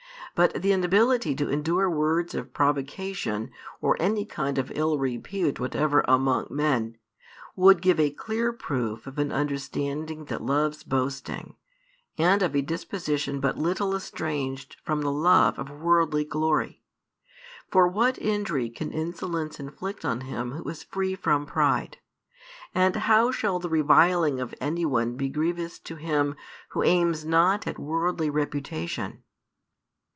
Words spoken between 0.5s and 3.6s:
the inability to endure words of provocation